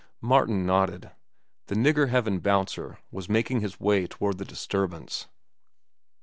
[0.21, 1.11] Martin nodded.
[1.67, 5.27] The nigger heaven bouncer was making his way toward the disturbance.